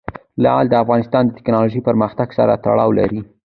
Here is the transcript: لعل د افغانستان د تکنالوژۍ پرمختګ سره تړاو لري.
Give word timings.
لعل 0.43 0.65
د 0.69 0.73
افغانستان 0.83 1.23
د 1.25 1.31
تکنالوژۍ 1.37 1.81
پرمختګ 1.87 2.27
سره 2.37 2.53
تړاو 2.65 2.89
لري. 2.99 3.19